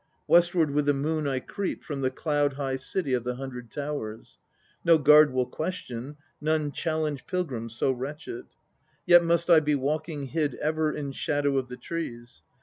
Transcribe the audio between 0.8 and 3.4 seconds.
the moon I creep From the cloud high City of the